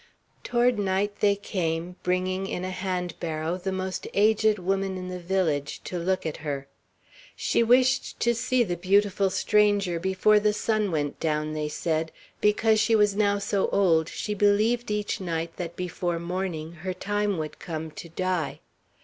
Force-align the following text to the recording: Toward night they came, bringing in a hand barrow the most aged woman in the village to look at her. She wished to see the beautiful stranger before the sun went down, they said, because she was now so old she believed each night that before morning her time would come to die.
Toward 0.43 0.79
night 0.79 1.17
they 1.19 1.35
came, 1.35 1.95
bringing 2.01 2.47
in 2.47 2.65
a 2.65 2.71
hand 2.71 3.13
barrow 3.19 3.57
the 3.59 3.71
most 3.71 4.07
aged 4.15 4.57
woman 4.57 4.97
in 4.97 5.09
the 5.09 5.19
village 5.19 5.79
to 5.83 5.99
look 5.99 6.25
at 6.25 6.37
her. 6.37 6.67
She 7.35 7.61
wished 7.61 8.19
to 8.21 8.33
see 8.33 8.63
the 8.63 8.75
beautiful 8.75 9.29
stranger 9.29 9.99
before 9.99 10.39
the 10.39 10.53
sun 10.53 10.89
went 10.89 11.19
down, 11.19 11.53
they 11.53 11.69
said, 11.69 12.11
because 12.39 12.79
she 12.79 12.95
was 12.95 13.15
now 13.15 13.37
so 13.37 13.67
old 13.67 14.09
she 14.09 14.33
believed 14.33 14.89
each 14.89 15.21
night 15.21 15.55
that 15.57 15.75
before 15.75 16.17
morning 16.17 16.71
her 16.81 16.95
time 16.95 17.37
would 17.37 17.59
come 17.59 17.91
to 17.91 18.09
die. 18.09 18.59